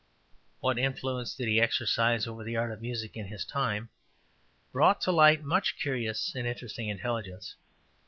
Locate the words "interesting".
6.47-6.89